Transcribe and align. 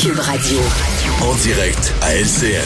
Cube 0.00 0.20
Radio. 0.20 0.58
En 1.22 1.34
direct 1.34 1.92
à 2.02 2.14
LCN. 2.14 2.62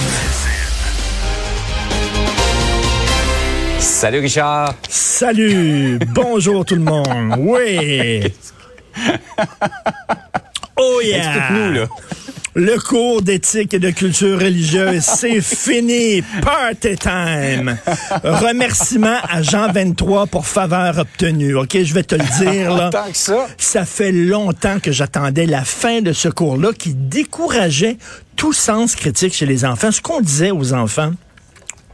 Salut 3.79 4.19
Richard. 4.21 4.75
Salut, 4.91 5.99
bonjour 6.09 6.67
tout 6.67 6.75
le 6.75 6.83
monde. 6.83 7.37
Oui. 7.39 8.21
Oh 10.81 11.01
yeah. 11.03 11.17
Explique-nous, 11.19 11.73
là. 11.73 11.87
Le 12.61 12.77
cours 12.77 13.23
d'éthique 13.23 13.73
et 13.73 13.79
de 13.79 13.91
culture 13.91 14.37
religieuse, 14.37 15.03
c'est 15.05 15.41
fini. 15.41 16.25
Party 16.43 16.97
time. 16.97 17.79
Remerciement 18.25 19.19
à 19.31 19.43
Jean 19.43 19.71
23 19.71 20.27
pour 20.27 20.45
faveur 20.45 20.99
obtenue. 20.99 21.55
OK, 21.55 21.81
je 21.81 21.95
vais 21.95 22.03
te 22.03 22.17
le 22.17 22.25
dire 22.41 22.75
là. 22.75 22.91
Que 23.09 23.17
ça. 23.17 23.47
Ça 23.59 23.85
fait 23.85 24.11
longtemps 24.11 24.81
que 24.81 24.91
j'attendais 24.91 25.47
la 25.47 25.63
fin 25.63 26.01
de 26.01 26.13
ce 26.13 26.29
cours-là 26.29 26.73
qui 26.77 26.95
décourageait 26.95 27.97
tout 28.35 28.53
sens 28.53 28.97
critique 28.97 29.35
chez 29.35 29.47
les 29.47 29.65
enfants. 29.65 29.93
Ce 29.93 30.01
qu'on 30.01 30.21
disait 30.21 30.51
aux 30.51 30.73
enfants, 30.73 31.13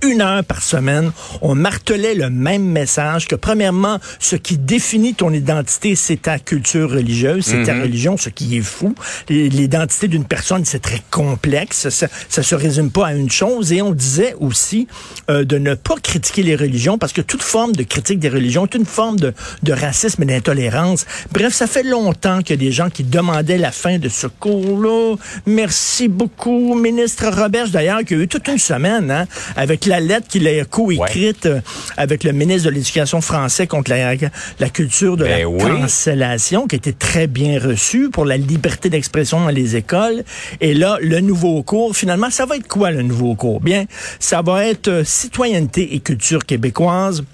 une 0.02 0.20
heure 0.20 0.44
par 0.44 0.62
semaine, 0.62 1.12
on 1.40 1.54
martelait 1.54 2.14
le 2.14 2.30
même 2.30 2.64
message 2.64 3.26
que 3.26 3.34
premièrement, 3.34 3.98
ce 4.18 4.36
qui 4.36 4.58
définit 4.58 5.14
ton 5.14 5.32
identité, 5.32 5.94
c'est 5.96 6.22
ta 6.22 6.38
culture 6.38 6.90
religieuse, 6.90 7.44
c'est 7.44 7.64
ta 7.64 7.74
religion, 7.74 8.16
ce 8.16 8.28
qui 8.28 8.56
est 8.56 8.62
fou. 8.62 8.94
L'identité 9.28 10.08
d'une 10.08 10.24
personne, 10.24 10.64
c'est 10.64 10.80
très 10.80 11.02
complexe. 11.10 11.88
Ça, 11.88 12.08
ça 12.28 12.42
se 12.42 12.54
résume 12.54 12.90
pas 12.90 13.08
à 13.08 13.14
une 13.14 13.30
chose. 13.30 13.72
Et 13.72 13.82
on 13.82 13.92
disait 13.92 14.34
aussi 14.40 14.88
euh, 15.30 15.44
de 15.44 15.58
ne 15.58 15.74
pas 15.74 15.96
critiquer 16.02 16.42
les 16.42 16.56
religions 16.56 16.98
parce 16.98 17.12
que 17.12 17.22
toute 17.22 17.42
forme 17.42 17.72
de 17.72 17.82
critique 17.82 18.18
des 18.18 18.28
religions 18.28 18.64
est 18.64 18.74
une 18.74 18.86
forme 18.86 19.18
de, 19.18 19.32
de 19.62 19.72
racisme 19.72 20.22
et 20.24 20.26
d'intolérance. 20.26 21.06
Bref, 21.32 21.52
ça 21.54 21.66
fait 21.66 21.82
longtemps 21.82 22.40
qu'il 22.40 22.56
y 22.56 22.58
a 22.58 22.64
des 22.66 22.72
gens 22.72 22.90
qui 22.90 23.04
demandaient 23.04 23.58
la 23.58 23.72
fin 23.72 23.98
de 23.98 24.08
ce 24.08 24.26
cours-là. 24.26 25.16
Merci 25.46 26.08
beaucoup, 26.08 26.74
ministre 26.74 27.26
Roberge, 27.28 27.70
d'ailleurs, 27.70 28.04
qui 28.04 28.14
a 28.14 28.18
eu 28.18 28.28
toute 28.28 28.48
une 28.48 28.58
semaine 28.58 29.10
hein, 29.10 29.26
avec 29.56 29.83
la 29.86 30.00
lettre 30.00 30.28
qu'il 30.28 30.46
a 30.48 30.64
co-écrite 30.64 31.46
euh, 31.46 31.60
avec 31.96 32.24
le 32.24 32.32
ministre 32.32 32.68
de 32.68 32.74
l'Éducation 32.74 33.20
français 33.20 33.66
contre 33.66 33.90
la, 33.90 34.14
la 34.58 34.68
culture 34.68 35.16
de 35.16 35.24
Ben 35.24 35.40
la 35.40 35.48
oui. 35.48 35.62
cancellation, 35.62 36.66
qui 36.66 36.76
était 36.76 36.92
très 36.92 37.26
bien 37.26 37.58
reçue 37.58 38.10
pour 38.10 38.24
la 38.24 38.36
liberté 38.36 38.90
d'expression 38.90 39.40
dans 39.40 39.48
les 39.48 39.76
écoles. 39.76 40.24
Et 40.60 40.74
là, 40.74 40.98
le 41.00 41.20
nouveau 41.20 41.62
cours, 41.62 41.96
finalement, 41.96 42.30
ça 42.30 42.46
va 42.46 42.56
être 42.56 42.68
quoi 42.68 42.90
le 42.90 43.02
nouveau 43.02 43.34
cours? 43.34 43.60
Bien, 43.60 43.84
ça 44.18 44.42
va 44.42 44.66
être 44.66 44.88
euh, 44.88 45.04
citoyenneté 45.04 45.94
et 45.94 46.00
culture 46.00 46.44
québécoise. 46.44 47.24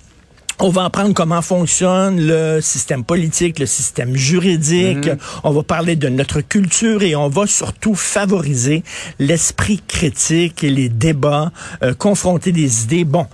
On 0.63 0.69
va 0.69 0.85
apprendre 0.85 1.15
comment 1.15 1.41
fonctionne 1.41 2.21
le 2.21 2.61
système 2.61 3.03
politique, 3.03 3.59
le 3.59 3.65
système 3.65 4.15
juridique. 4.15 5.09
On 5.43 5.53
va 5.53 5.63
parler 5.63 5.97
de 5.97 6.11
notre 6.11 6.43
culture 6.43 7.03
et 7.03 7.17
on 7.17 7.29
va 7.29 7.47
surtout 7.47 7.95
favoriser 7.95 8.83
l'esprit 9.19 9.81
critique 9.89 10.63
et 10.63 10.69
les 10.69 10.91
débats, 10.91 11.51
euh, 11.83 11.95
confronter 11.95 12.53
des 12.53 12.85
idées. 12.85 13.05
Bon. 13.05 13.27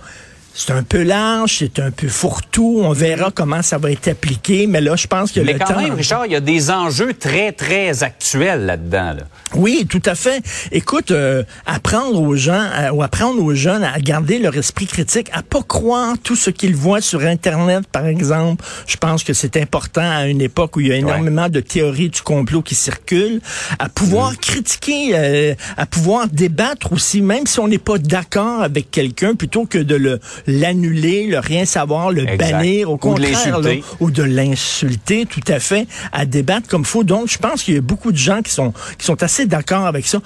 C'est 0.59 0.73
un 0.73 0.81
peu 0.81 1.03
large, 1.03 1.57
c'est 1.59 1.77
un 1.77 1.91
peu 1.91 2.07
fourre-tout. 2.07 2.81
On 2.83 2.91
verra 2.91 3.29
comment 3.29 3.61
ça 3.61 3.77
va 3.77 3.91
être 3.91 4.07
appliqué, 4.07 4.65
mais 4.65 4.81
là, 4.81 4.95
je 4.95 5.05
pense 5.05 5.31
que 5.31 5.39
Mais 5.39 5.53
le 5.53 5.59
quand 5.59 5.65
temps. 5.65 5.81
même, 5.83 5.93
Richard, 5.93 6.25
il 6.25 6.31
y 6.31 6.35
a 6.35 6.39
des 6.39 6.71
enjeux 6.71 7.13
très, 7.13 7.51
très 7.51 8.01
actuels 8.01 8.65
là-dedans. 8.65 9.13
Là. 9.13 9.23
Oui, 9.53 9.85
tout 9.87 10.01
à 10.07 10.15
fait. 10.15 10.41
Écoute, 10.71 11.11
euh, 11.11 11.43
apprendre 11.67 12.19
aux 12.19 12.35
gens 12.35 12.59
à- 12.73 12.91
ou 12.91 13.03
apprendre 13.03 13.39
aux 13.43 13.53
jeunes 13.53 13.83
à 13.83 13.99
garder 13.99 14.39
leur 14.39 14.57
esprit 14.57 14.87
critique, 14.87 15.29
à 15.31 15.43
pas 15.43 15.61
croire 15.61 16.15
tout 16.23 16.35
ce 16.35 16.49
qu'ils 16.49 16.75
voient 16.75 17.01
sur 17.01 17.21
Internet, 17.21 17.85
par 17.91 18.07
exemple. 18.07 18.65
Je 18.87 18.97
pense 18.97 19.23
que 19.23 19.33
c'est 19.33 19.57
important 19.57 20.01
à 20.09 20.25
une 20.25 20.41
époque 20.41 20.75
où 20.75 20.79
il 20.79 20.87
y 20.87 20.91
a 20.91 20.95
énormément 20.95 21.49
de 21.49 21.59
théories 21.59 22.09
du 22.09 22.21
complot 22.23 22.63
qui 22.63 22.73
circulent, 22.73 23.41
à 23.77 23.89
pouvoir 23.89 24.31
Mm. 24.31 24.37
critiquer, 24.37 25.09
euh, 25.13 25.53
à 25.77 25.85
pouvoir 25.85 26.27
débattre 26.29 26.93
aussi, 26.93 27.21
même 27.21 27.45
si 27.45 27.59
on 27.59 27.67
n'est 27.67 27.77
pas 27.77 27.99
d'accord 27.99 28.63
avec 28.63 28.89
quelqu'un, 28.89 29.35
plutôt 29.35 29.67
que 29.67 29.77
de 29.77 29.95
le 29.95 30.19
l'annuler, 30.47 31.27
le 31.27 31.39
rien 31.39 31.65
savoir, 31.65 32.11
le 32.11 32.23
Exact. 32.27 32.51
bannir, 32.51 32.89
au 32.89 32.93
Ou 32.93 32.97
de 32.97 33.01
contraire, 33.01 33.59
là, 33.59 33.71
ou 33.99 34.09
de 34.11 34.23
l'insulter, 34.23 35.25
tout 35.25 35.41
à 35.47 35.59
fait, 35.59 35.87
à 36.11 36.25
débattre 36.25 36.67
comme 36.67 36.85
faut. 36.85 37.03
Donc, 37.03 37.27
je 37.29 37.37
pense 37.37 37.63
qu'il 37.63 37.75
y 37.75 37.77
a 37.77 37.81
beaucoup 37.81 38.11
de 38.11 38.17
gens 38.17 38.41
qui 38.41 38.51
sont, 38.51 38.73
qui 38.97 39.05
sont 39.05 39.21
assez 39.21 39.45
d'accord 39.45 39.85
avec 39.85 40.07
ça, 40.07 40.19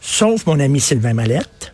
sauf 0.00 0.46
mon 0.46 0.60
ami 0.60 0.80
Sylvain 0.80 1.14
Mallette. 1.14 1.72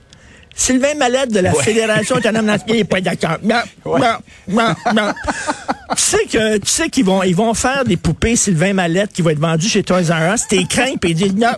Sylvain 0.54 0.94
Mallette 0.98 1.32
de 1.32 1.40
la 1.40 1.54
Ouais. 1.54 1.62
Fédération 1.62 2.16
autonome 2.16 2.44
nationale 2.44 2.76
n'est 2.76 2.84
pas 2.84 3.00
d'accord. 3.00 3.38
Non, 3.42 3.56
Ouais. 3.86 4.00
non, 4.00 4.16
non, 4.48 4.74
non. 4.94 5.12
tu 5.96 6.02
sais 6.02 6.24
que 6.30 6.58
tu 6.58 6.68
sais 6.68 6.88
qu'ils 6.90 7.06
vont 7.06 7.22
ils 7.22 7.34
vont 7.34 7.54
faire 7.54 7.84
des 7.86 7.96
poupées 7.96 8.36
Sylvain 8.36 8.74
Mallette 8.74 9.12
qui 9.14 9.22
vont 9.22 9.30
être 9.30 9.38
vendues 9.38 9.68
chez 9.68 9.82
Toys 9.82 10.10
R 10.10 10.34
Us. 10.34 10.42
T'es 10.48 10.64
craint 10.64 10.96
puis 11.00 11.12
ils 11.12 11.14
disent 11.14 11.34
non, 11.36 11.52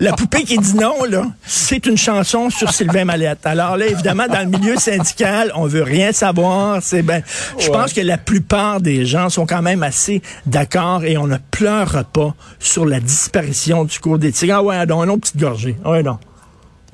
La 0.00 0.12
poupée 0.12 0.42
qui 0.44 0.58
dit 0.58 0.74
non 0.74 1.04
là, 1.04 1.24
c'est 1.44 1.86
une 1.86 1.96
chanson 1.96 2.50
sur 2.50 2.70
Sylvain 2.72 3.04
Mallette. 3.04 3.44
Alors 3.44 3.76
là 3.76 3.86
évidemment 3.86 4.26
dans 4.26 4.40
le 4.40 4.58
milieu 4.58 4.76
syndical, 4.76 5.52
on 5.54 5.66
veut 5.66 5.82
rien 5.82 6.12
savoir. 6.12 6.82
C'est 6.82 7.02
ben, 7.02 7.22
je 7.58 7.68
pense 7.68 7.92
que 7.92 8.00
la 8.00 8.18
plupart 8.18 8.80
des 8.80 9.06
gens 9.06 9.28
sont 9.28 9.46
quand 9.46 9.62
même 9.62 9.82
assez 9.82 10.22
d'accord 10.46 11.04
et 11.04 11.16
on 11.16 11.26
ne 11.26 11.36
pleure 11.50 12.04
pas 12.12 12.34
sur 12.58 12.86
la 12.86 13.00
disparition 13.00 13.84
du 13.84 13.98
cours 13.98 14.18
d'éthique. 14.18 14.50
Ah 14.50 14.62
ouais, 14.62 14.84
non, 14.86 15.04
non, 15.06 15.18
petite 15.18 15.36
gorgée. 15.36 15.76
Ah 15.84 15.90
Ouais, 15.90 16.02
non. 16.02 16.18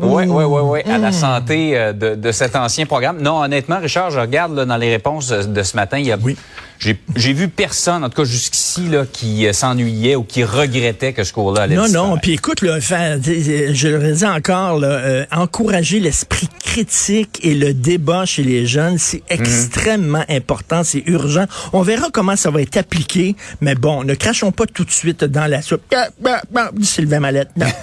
Oui, 0.00 0.24
oui, 0.26 0.44
oui, 0.44 0.60
oui, 0.64 0.80
à 0.92 0.98
la 0.98 1.12
santé 1.12 1.76
euh, 1.76 1.92
de, 1.92 2.14
de 2.14 2.32
cet 2.32 2.56
ancien 2.56 2.86
programme. 2.86 3.20
Non, 3.20 3.42
honnêtement, 3.42 3.78
Richard, 3.80 4.10
je 4.10 4.18
regarde 4.20 4.54
là, 4.56 4.64
dans 4.64 4.76
les 4.76 4.90
réponses 4.90 5.30
euh, 5.30 5.42
de 5.44 5.62
ce 5.62 5.76
matin, 5.76 5.98
il 5.98 6.06
y 6.06 6.12
a, 6.12 6.16
Oui. 6.22 6.36
j'ai, 6.78 6.98
j'ai 7.16 7.32
vu 7.34 7.48
personne, 7.48 8.02
en 8.04 8.08
tout 8.08 8.22
cas 8.22 8.28
jusqu'ici, 8.28 8.88
là, 8.88 9.04
qui 9.10 9.46
euh, 9.46 9.52
s'ennuyait 9.52 10.16
ou 10.16 10.22
qui 10.22 10.42
regrettait 10.42 11.12
que 11.12 11.22
ce 11.22 11.32
cours-là 11.32 11.62
allait 11.62 11.74
Non, 11.76 11.88
non. 11.88 12.16
Puis 12.18 12.32
écoute, 12.32 12.62
là, 12.62 12.80
faire- 12.80 13.18
je 13.22 13.88
le 13.88 14.12
dis 14.12 14.24
encore, 14.26 14.78
là, 14.78 14.88
euh, 14.88 15.24
encourager 15.32 16.00
l'esprit 16.00 16.48
critique 16.64 17.38
et 17.42 17.54
le 17.54 17.74
débat 17.74 18.24
chez 18.24 18.42
les 18.42 18.64
jeunes, 18.66 18.96
c'est 18.98 19.22
extrêmement 19.28 20.24
important, 20.28 20.82
c'est 20.84 21.02
urgent. 21.06 21.44
On 21.72 21.82
verra 21.82 22.06
comment 22.12 22.36
ça 22.36 22.50
va 22.50 22.62
être 22.62 22.76
appliqué, 22.76 23.36
mais 23.60 23.74
bon, 23.74 24.04
ne 24.04 24.14
crachons 24.14 24.52
pas 24.52 24.64
tout 24.66 24.84
de 24.84 24.90
suite 24.92 25.24
dans 25.24 25.46
la 25.46 25.60
soupe. 25.62 25.82
Ah, 25.94 26.08
ah, 26.24 26.40
ah, 26.56 26.70
dit 26.72 26.86
Sylvain 26.86 27.20
Mallette. 27.20 27.50
Non. 27.56 27.66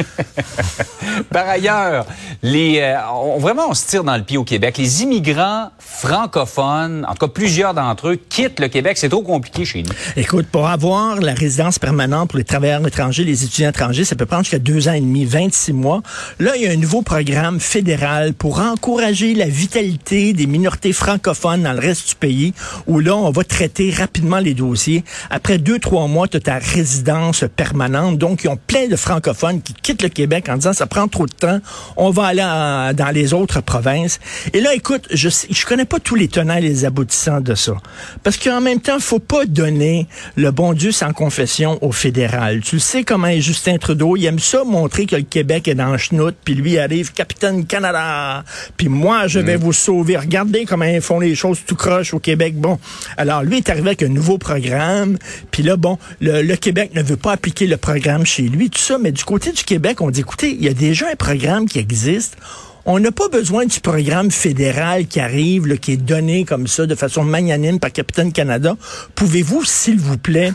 Par 1.30 1.48
ailleurs, 1.48 2.06
les, 2.42 2.80
euh, 2.80 2.96
on, 3.12 3.38
vraiment, 3.38 3.68
on 3.70 3.74
se 3.74 3.86
tire 3.86 4.04
dans 4.04 4.16
le 4.16 4.22
pied 4.22 4.36
au 4.36 4.44
Québec. 4.44 4.78
Les 4.78 5.02
immigrants 5.02 5.70
francophones, 5.78 7.06
en 7.08 7.12
tout 7.12 7.26
cas 7.26 7.32
plusieurs 7.32 7.74
d'entre 7.74 8.08
eux, 8.08 8.16
quittent 8.28 8.60
le 8.60 8.68
Québec. 8.68 8.98
C'est 8.98 9.08
trop 9.08 9.22
compliqué 9.22 9.64
chez 9.64 9.82
nous. 9.82 9.92
Écoute, 10.16 10.46
pour 10.46 10.68
avoir 10.68 11.16
la 11.20 11.34
résidence 11.34 11.78
permanente 11.78 12.30
pour 12.30 12.38
les 12.38 12.44
travailleurs 12.44 12.86
étrangers, 12.86 13.24
les 13.24 13.44
étudiants 13.44 13.70
étrangers, 13.70 14.04
ça 14.04 14.16
peut 14.16 14.26
prendre 14.26 14.44
jusqu'à 14.44 14.58
deux 14.58 14.88
ans 14.88 14.92
et 14.92 15.00
demi, 15.00 15.24
26 15.24 15.72
mois. 15.72 16.02
Là, 16.38 16.56
il 16.56 16.62
y 16.62 16.66
a 16.66 16.70
un 16.70 16.76
nouveau 16.76 17.02
programme 17.02 17.60
fédéral 17.60 18.34
pour 18.34 18.60
encourager 18.60 19.34
la 19.34 19.46
vitalité 19.46 20.32
des 20.32 20.46
minorités 20.46 20.92
francophones 20.92 21.62
dans 21.62 21.72
le 21.72 21.80
reste 21.80 22.08
du 22.08 22.14
pays, 22.14 22.54
où 22.86 22.98
là, 22.98 23.16
on 23.16 23.30
va 23.30 23.44
traiter 23.44 23.90
rapidement 23.90 24.38
les 24.38 24.54
dossiers. 24.54 25.04
Après 25.30 25.58
deux, 25.58 25.78
trois 25.78 26.06
mois, 26.06 26.28
tu 26.28 26.36
as 26.38 26.40
ta 26.40 26.58
résidence 26.58 27.44
permanente. 27.54 28.18
Donc, 28.18 28.44
ils 28.44 28.48
ont 28.48 28.58
plein 28.58 28.88
de 28.88 28.96
francophones 28.96 29.62
qui 29.62 29.74
quittent 29.82 30.02
le 30.02 30.08
Québec 30.08 30.48
en 30.48 30.56
disant, 30.56 30.72
ça 30.72 30.86
prend 30.86 31.08
trop 31.08 31.26
de 31.26 31.32
temps, 31.32 31.60
on 31.96 32.10
va 32.10 32.26
aller 32.26 32.42
en- 32.42 32.92
dans 32.94 33.10
les 33.12 33.32
autres 33.34 33.60
provinces. 33.60 34.20
Et 34.52 34.60
là, 34.60 34.74
écoute, 34.74 35.06
je 35.12 35.28
je 35.50 35.66
connais 35.66 35.84
pas 35.84 35.98
tous 36.00 36.14
les 36.14 36.28
tenants 36.28 36.56
et 36.56 36.60
les 36.60 36.84
aboutissants 36.84 37.40
de 37.40 37.54
ça. 37.54 37.74
Parce 38.22 38.36
qu'en 38.36 38.60
même 38.60 38.80
temps, 38.80 38.98
faut 39.00 39.18
pas 39.18 39.44
donner 39.46 40.06
le 40.36 40.50
bon 40.50 40.72
Dieu 40.72 40.92
sans 40.92 41.12
confession 41.12 41.78
au 41.82 41.92
fédéral. 41.92 42.60
Tu 42.60 42.76
le 42.76 42.80
sais 42.80 43.02
comment 43.04 43.26
est 43.28 43.40
Justin 43.40 43.78
Trudeau, 43.78 44.16
il 44.16 44.24
aime 44.26 44.38
ça 44.38 44.64
montrer 44.64 45.06
que 45.06 45.16
le 45.16 45.22
Québec 45.22 45.68
est 45.68 45.74
dans 45.74 45.92
le 45.92 45.98
schnout, 45.98 46.34
puis 46.44 46.54
lui 46.54 46.78
arrive 46.78 47.12
capitaine 47.12 47.66
Canada. 47.66 48.44
Puis 48.76 48.88
moi, 48.88 49.26
je 49.26 49.38
vais 49.40 49.56
vous 49.56 49.72
sauver. 49.72 50.16
Regardez 50.16 50.64
comment 50.64 50.84
ils 50.84 51.00
font 51.00 51.18
les 51.20 51.34
choses 51.34 51.60
tout 51.66 51.74
croche 51.76 52.14
au 52.14 52.18
Québec. 52.18 52.54
Bon, 52.56 52.78
alors 53.16 53.42
lui 53.42 53.56
est 53.58 53.68
arrivé 53.70 53.88
avec 53.88 54.02
un 54.02 54.08
nouveau 54.08 54.38
programme, 54.38 55.18
puis 55.50 55.62
là, 55.62 55.76
bon, 55.76 55.98
le, 56.20 56.42
le 56.42 56.56
Québec 56.56 56.92
ne 56.94 57.02
veut 57.02 57.16
pas 57.16 57.32
appliquer 57.32 57.66
le 57.66 57.76
programme 57.76 58.24
chez 58.24 58.42
lui, 58.42 58.70
tout 58.70 58.78
ça, 58.80 58.98
mais 58.98 59.10
du 59.12 59.24
côté 59.24 59.50
du 59.52 59.62
Québec, 59.64 59.71
on 60.00 60.10
dit, 60.10 60.20
écoutez, 60.20 60.50
il 60.50 60.64
y 60.64 60.68
a 60.68 60.74
déjà 60.74 61.08
un 61.10 61.16
programme 61.16 61.68
qui 61.68 61.78
existe. 61.78 62.36
On 62.84 62.98
n'a 62.98 63.12
pas 63.12 63.28
besoin 63.28 63.64
du 63.64 63.78
programme 63.80 64.30
fédéral 64.30 65.06
qui 65.06 65.20
arrive, 65.20 65.66
là, 65.66 65.76
qui 65.76 65.92
est 65.92 65.96
donné 65.96 66.44
comme 66.44 66.66
ça, 66.66 66.86
de 66.86 66.94
façon 66.94 67.22
magnanime 67.22 67.78
par 67.78 67.92
Capitaine 67.92 68.32
Canada. 68.32 68.76
Pouvez-vous, 69.14 69.64
s'il 69.64 70.00
vous 70.00 70.18
plaît, 70.18 70.52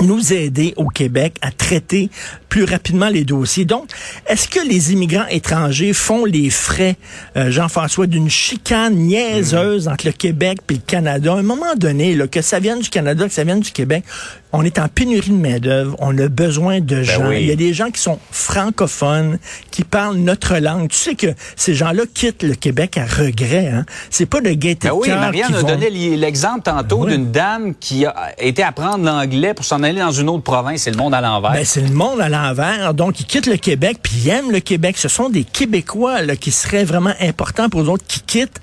nous 0.00 0.32
aider 0.32 0.74
au 0.76 0.86
Québec 0.86 1.34
à 1.40 1.50
traiter 1.50 2.10
plus 2.48 2.64
rapidement 2.64 3.08
les 3.08 3.24
dossiers? 3.24 3.64
Donc, 3.64 3.88
est-ce 4.26 4.48
que 4.48 4.60
les 4.66 4.92
immigrants 4.92 5.26
étrangers 5.28 5.92
font 5.92 6.24
les 6.24 6.50
frais, 6.50 6.96
euh, 7.36 7.50
Jean-François, 7.50 8.06
d'une 8.06 8.30
chicane 8.30 8.94
niaiseuse 8.94 9.88
entre 9.88 10.06
le 10.06 10.12
Québec 10.12 10.58
et 10.70 10.74
le 10.74 10.80
Canada? 10.86 11.32
À 11.32 11.38
un 11.38 11.42
moment 11.42 11.74
donné, 11.76 12.14
là, 12.14 12.28
que 12.28 12.42
ça 12.42 12.60
vienne 12.60 12.80
du 12.80 12.88
Canada, 12.88 13.26
que 13.26 13.34
ça 13.34 13.44
vienne 13.44 13.60
du 13.60 13.72
Québec, 13.72 14.04
on 14.52 14.64
est 14.64 14.78
en 14.78 14.88
pénurie 14.88 15.30
de 15.30 15.36
main-d'œuvre, 15.36 15.94
on 15.98 16.16
a 16.18 16.28
besoin 16.28 16.80
de 16.80 17.02
gens. 17.02 17.20
Ben 17.20 17.28
oui. 17.28 17.36
Il 17.42 17.46
y 17.48 17.52
a 17.52 17.56
des 17.56 17.74
gens 17.74 17.90
qui 17.90 18.00
sont 18.00 18.18
francophones, 18.30 19.38
qui 19.70 19.84
parlent 19.84 20.16
notre 20.16 20.56
langue. 20.56 20.88
Tu 20.88 20.96
sais 20.96 21.14
que 21.14 21.28
ces 21.56 21.74
gens-là 21.74 22.02
quittent 22.12 22.42
le 22.42 22.54
Québec 22.54 22.98
à 22.98 23.04
regret. 23.06 23.68
Hein? 23.68 23.84
C'est 24.10 24.26
pas 24.26 24.40
de 24.40 24.50
gaieté 24.50 24.88
Ben 24.88 24.94
de 24.94 25.00
oui, 25.00 25.08
Marianne 25.10 25.54
a 25.54 25.60
vont- 25.60 25.68
donné 25.68 25.90
l'exemple 26.16 26.62
tantôt 26.62 27.04
Oui. 27.04 27.12
d'une 27.12 27.30
dame 27.30 27.74
qui 27.78 28.04
a 28.06 28.32
été 28.38 28.62
apprendre 28.62 29.04
l'anglais 29.04 29.54
pour 29.54 29.64
s'en 29.64 29.82
aller 29.82 30.00
dans 30.00 30.10
une 30.12 30.28
autre 30.28 30.42
province. 30.44 30.82
C'est 30.82 30.90
le 30.90 30.96
monde 30.96 31.14
à 31.14 31.20
l'envers. 31.20 31.52
Ben, 31.52 31.64
c'est 31.64 31.80
le 31.80 31.90
monde 31.94 32.20
à 32.20 32.28
l'envers. 32.28 32.94
Donc, 32.94 33.20
ils 33.20 33.26
quittent 33.26 33.46
le 33.46 33.56
Québec, 33.58 33.98
puis 34.02 34.12
ils 34.24 34.28
aiment 34.30 34.50
le 34.50 34.60
Québec. 34.60 34.96
Ce 34.98 35.08
sont 35.08 35.28
des 35.28 35.44
Québécois 35.44 36.22
là, 36.22 36.36
qui 36.36 36.50
seraient 36.50 36.84
vraiment 36.84 37.12
importants 37.20 37.68
pour 37.68 37.82
eux 37.82 37.88
autres 37.88 38.04
qui 38.08 38.20
quittent. 38.20 38.60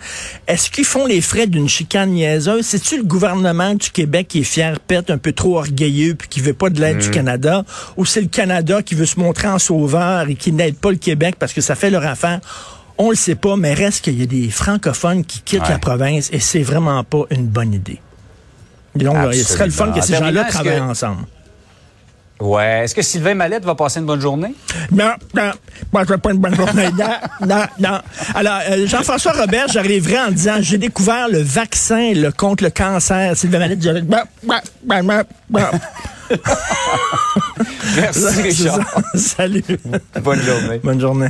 Est-ce 0.48 0.70
qu'ils 0.72 0.86
font 0.86 1.06
les 1.06 1.22
frais 1.22 1.48
d'une 1.48 1.70
chicane 1.70 2.12
niaiseuse? 2.12 2.66
C'est-tu 2.66 2.98
le 2.98 3.04
gouvernement 3.04 3.76
du 3.76 3.90
Québec 3.92 4.28
qui 4.30 4.40
est 4.40 4.44
fier, 4.44 4.80
pète, 4.80 5.10
un 5.10 5.18
peu 5.18 5.32
trop 5.32 5.58
orgueilleux, 5.58 5.75
puis 5.76 6.28
qui 6.30 6.40
veut 6.42 6.54
pas 6.54 6.70
de 6.70 6.80
l'aide 6.80 6.98
du 7.00 7.12
Canada? 7.12 7.64
Ou 7.98 8.06
c'est 8.06 8.22
le 8.22 8.28
Canada 8.28 8.82
qui 8.82 8.96
veut 8.96 9.06
se 9.06 9.20
montrer 9.20 9.48
en 9.48 9.60
sauveur 9.60 10.28
et 10.30 10.36
qui 10.36 10.52
n'aide 10.52 10.78
pas 10.78 10.92
le 10.92 10.98
Québec 10.98 11.36
parce 11.40 11.54
que 11.54 11.62
ça 11.62 11.76
fait 11.76 11.90
leur 11.90 12.06
affaire? 12.06 12.40
On 12.98 13.10
le 13.10 13.16
sait 13.16 13.36
pas, 13.36 13.58
mais 13.58 13.74
reste 13.74 14.04
qu'il 14.06 14.18
y 14.20 14.24
a 14.24 14.26
des 14.26 14.50
francophones 14.50 15.26
qui 15.26 15.42
quittent 15.42 15.62
Ouais. 15.64 15.70
la 15.70 15.80
province 15.80 16.30
et 16.32 16.40
c'est 16.40 16.64
vraiment 16.64 17.04
pas 17.04 17.24
une 17.30 17.46
bonne 17.48 17.74
idée. 17.74 18.00
Donc, 18.96 19.14
là, 19.16 19.30
il 19.34 19.44
serait 19.44 19.66
le 19.66 19.72
fun 19.72 19.92
que 19.92 20.00
ces 20.02 20.16
En 20.16 20.20
gens-là 20.20 20.46
travaillent 20.46 20.78
que- 20.78 20.84
ensemble. 20.84 21.26
Ouais. 22.40 22.82
Est-ce 22.84 22.94
que 22.94 23.02
Sylvain 23.02 23.34
Mallette 23.34 23.64
va 23.64 23.76
passer 23.76 24.00
une 24.00 24.06
bonne 24.06 24.20
journée? 24.20 24.54
Non, 24.92 25.12
non, 25.34 25.52
moi 25.94 26.04
je 26.04 26.10
veux 26.10 26.18
pas 26.18 26.32
une 26.32 26.40
bonne 26.40 26.56
journée. 26.56 26.90
Non, 26.98 27.48
non, 27.48 27.64
non. 27.80 28.00
Alors, 28.34 28.60
euh, 28.70 28.86
Jean-François 28.88 29.32
Robert, 29.34 29.68
j'arriverai 29.70 30.20
en 30.20 30.32
disant, 30.32 30.58
j'ai 30.60 30.78
découvert 30.78 31.30
le 31.30 31.40
vaccin 31.42 32.14
là, 32.14 32.32
contre 32.32 32.64
le 32.66 32.72
cancer. 32.72 33.36
Sylvain 33.38 33.60
Mallette 33.60 33.80
dirait, 33.80 34.02
Bah, 34.02 34.26
bah, 34.44 34.62
bah. 35.50 35.72
Merci, 37.96 38.42
Richard. 38.42 38.80
Salut. 39.16 39.64
Bonne 40.22 40.42
journée. 40.42 40.80
Bonne 40.84 41.00
journée. 41.00 41.30